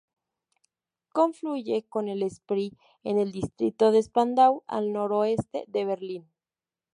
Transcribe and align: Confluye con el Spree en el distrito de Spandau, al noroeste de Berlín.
Confluye 1.13 1.85
con 1.87 2.07
el 2.07 2.23
Spree 2.27 2.71
en 3.03 3.19
el 3.19 3.31
distrito 3.31 3.91
de 3.91 4.01
Spandau, 4.01 4.63
al 4.65 4.91
noroeste 4.93 5.65
de 5.67 5.85
Berlín. 5.85 6.27